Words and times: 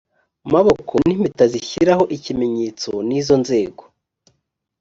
maboko 0.53 0.93
n 1.03 1.07
impeta 1.13 1.43
zishyiraho 1.53 2.03
ikimenyetso 2.15 2.89
n 3.07 3.09
izo 3.19 3.35
nzego 3.43 3.83